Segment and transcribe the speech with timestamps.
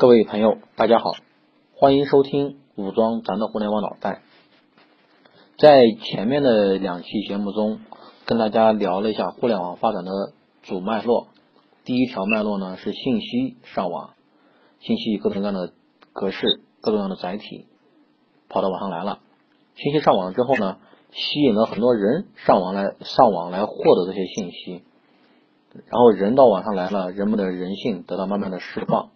[0.00, 1.10] 各位朋友，大家好，
[1.74, 4.22] 欢迎收听武装咱的互联网脑袋。
[5.58, 7.80] 在前面的两期节目中，
[8.24, 10.12] 跟大家聊了一下互联网发展的
[10.62, 11.26] 主脉络。
[11.84, 14.10] 第一条脉络呢是信息上网，
[14.78, 15.72] 信息各种各样的
[16.12, 17.66] 格式、各种各样的载体
[18.48, 19.18] 跑到网上来了。
[19.74, 20.76] 信息上网之后呢，
[21.10, 24.84] 吸引了很多人上网来上网来获得这些信息，
[25.72, 29.10] 然后人到网上来了，人们的人性得到慢慢的释放。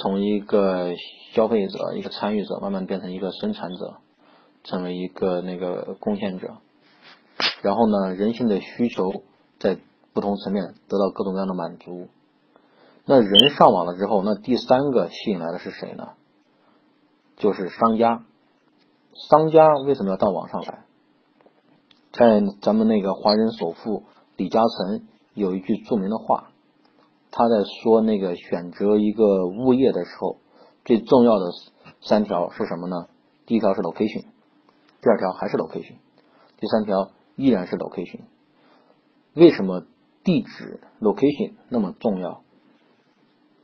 [0.00, 0.94] 从一个
[1.32, 3.96] 消费者、一个参与者，慢慢变成一个生产者，
[4.62, 6.58] 成为一个那个贡献者。
[7.62, 9.24] 然后呢，人性的需求
[9.58, 9.76] 在
[10.12, 12.08] 不同层面得到各种各样的满足。
[13.06, 16.10] 那人上网了之后，那第三个吸引来的是谁呢？
[17.36, 18.24] 就是商家。
[19.28, 20.84] 商家为什么要到网上来？
[22.12, 24.04] 在咱们那个华人首富
[24.36, 26.52] 李嘉诚有一句著名的话。
[27.30, 30.38] 他在说那个选择一个物业的时候，
[30.84, 31.46] 最重要的
[32.00, 33.08] 三条是什么呢？
[33.46, 34.24] 第一条是 location，
[35.00, 35.96] 第二条还是 location，
[36.58, 38.20] 第三条依然是 location。
[39.34, 39.84] 为什么
[40.24, 42.42] 地址 location 那么重要？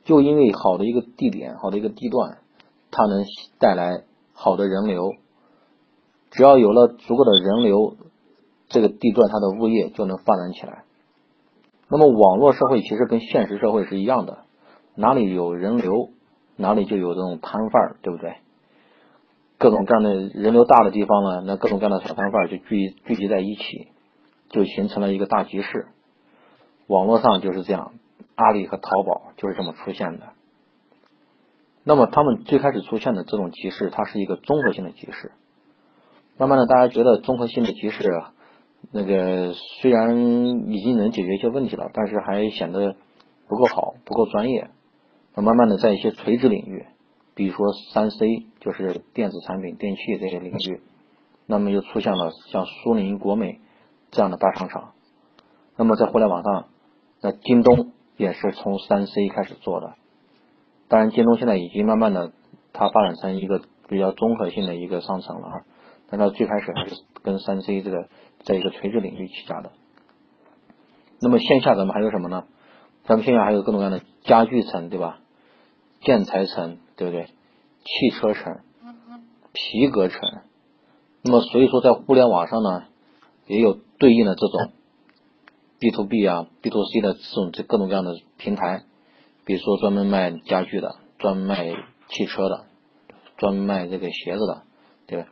[0.05, 2.39] 就因为好的一个地点，好的一个地段，
[2.91, 3.25] 它能
[3.59, 5.13] 带来好的人流。
[6.31, 7.97] 只要有了足够的人流，
[8.69, 10.85] 这个地段它的物业就能发展起来。
[11.89, 14.45] 那么网络社会其实跟现实社会是一样的，
[14.95, 16.11] 哪里有人流，
[16.57, 18.37] 哪里就有这种摊贩，对不对？
[19.59, 23.89] 各种各样的人流大的地方呢，那各种各样的小摊贩就聚聚集在一起，
[24.49, 25.87] 就形成了一个大集市。
[26.87, 27.93] 网络上就是这样，
[28.35, 30.27] 阿里和淘宝就是这么出现的。
[31.85, 35.33] 那么他们最开始出现的这种集市，它是一个综合性的集市。
[36.37, 38.11] 慢慢的，大家觉得综合性的集市。
[38.93, 40.17] 那个虽然
[40.71, 42.97] 已经能解决一些问题了，但是还显得
[43.49, 44.71] 不够好，不够专业。
[45.35, 46.87] 那慢慢的，在一些垂直领域，
[47.35, 50.81] 比如说三 C，就是电子产品、电器这些领域，
[51.47, 53.61] 那么又出现了像苏宁、国美
[54.11, 54.93] 这样的大商场。
[55.77, 56.67] 那么在互联网上，
[57.21, 59.95] 那京东也是从三 C 开始做的。
[60.89, 62.33] 当然，京东现在已经慢慢的，
[62.73, 65.55] 它发展成一个比较综合性的一个商城了啊。
[66.09, 68.09] 但它最开始还是跟三 C 这个。
[68.45, 69.73] 在一个垂直领域起家的，
[71.21, 72.45] 那么线下咱们还有什么呢？
[73.05, 75.21] 咱们线下还有各种各样的家具城，对吧？
[76.01, 77.27] 建材城，对不对？
[77.85, 78.61] 汽车城、
[79.53, 80.21] 皮革城。
[81.23, 82.85] 那么所以说，在互联网上呢，
[83.47, 84.73] 也有对应的这种
[85.79, 88.83] B to B 啊、B to C 的这种这各种各样的平台，
[89.47, 91.73] 比如说专门卖家具的，专卖
[92.09, 92.67] 汽车的，
[93.39, 94.63] 专卖这个鞋子的，
[95.07, 95.29] 对吧？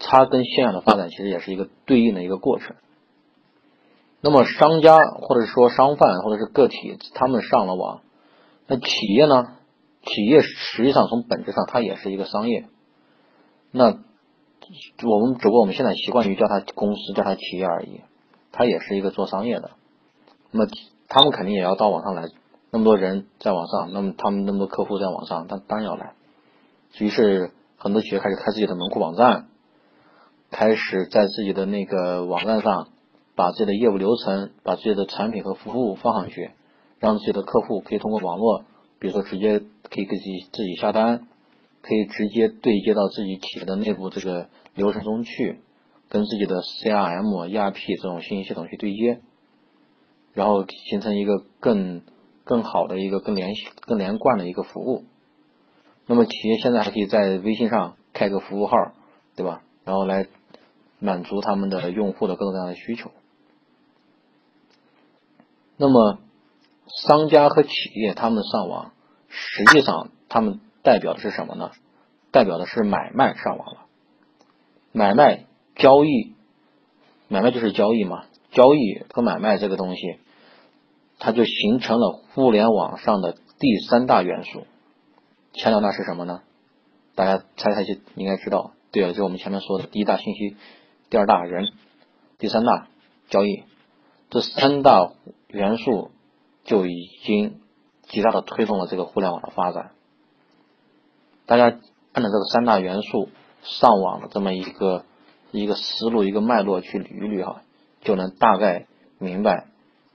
[0.00, 2.74] 它跟线下的发展其实也是一个对应的一个过程。
[4.22, 8.00] 那么商家或者说商贩或者是个体，他们上了网，
[8.66, 9.56] 那企业呢？
[10.02, 12.66] 企业实际上从本质上它也是一个商业。
[13.70, 18.00] 那我们只不过我们现在习惯于叫它公司，叫它企业而已。
[18.50, 19.72] 它也是一个做商业的。
[20.50, 20.66] 那么
[21.08, 22.24] 他们肯定也要到网上来，
[22.70, 26.14] 那么多人在网上，那么他们那么多客户在网上，他当然要来。
[26.98, 29.49] 于是很多企业开始开自己的门户网站。
[30.50, 32.88] 开始在自己的那个网站上，
[33.36, 36.50] 把自己的业务流程、把自己的产品和服务放上去，
[36.98, 38.64] 让自己的客户可以通过网络，
[38.98, 41.28] 比如说直接可以给自己自己下单，
[41.82, 45.60] 可以直接对接到自己企业的内部这个流程中去，
[46.08, 49.20] 跟自己的 CRM、ERP 这种信息系统去对接，
[50.34, 52.02] 然后形成一个更
[52.42, 55.04] 更好的一个更联系、更连贯的一个服务。
[56.06, 58.76] 那么企业现在还可以在微信上开个服务号，
[59.36, 59.62] 对吧？
[59.84, 60.26] 然后来。
[61.00, 63.10] 满足他们的用户的各种各样的需求。
[65.76, 66.18] 那么，
[67.02, 68.92] 商家和企业他们上网，
[69.28, 71.70] 实际上他们代表的是什么呢？
[72.30, 73.86] 代表的是买卖上网了。
[74.92, 76.34] 买卖交易，
[77.28, 78.24] 买卖就是交易嘛。
[78.52, 80.18] 交易和买卖这个东西，
[81.18, 84.66] 它就形成了互联网上的第三大元素。
[85.52, 86.42] 前两大是什么呢？
[87.14, 88.72] 大家猜猜就应该知道。
[88.90, 90.56] 对了，就是我们前面说的第一大信息。
[91.10, 91.72] 第二大人，
[92.38, 92.86] 第三大
[93.30, 93.64] 交易，
[94.30, 95.10] 这三大
[95.48, 96.12] 元素
[96.62, 97.60] 就已经
[98.02, 99.90] 极大的推动了这个互联网的发展。
[101.46, 103.28] 大家按照这个三大元素
[103.64, 105.04] 上网的这么一个
[105.50, 107.62] 一个思路、一个脉络去捋一捋哈，
[108.02, 108.86] 就能大概
[109.18, 109.66] 明白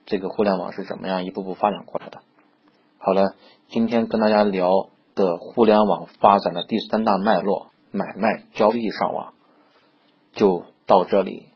[0.05, 2.21] 这个互联网是怎么样一步步发展过来的。
[2.99, 3.35] 好了，
[3.67, 4.69] 今天跟大家聊
[5.13, 9.33] 的互联网发展的第三大脉络——买卖交易上网，
[10.31, 10.63] 就。
[10.85, 11.47] 到这里，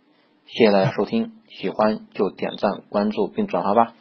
[0.46, 3.94] 谢谢大家收听，喜欢就点赞、关注并转发吧。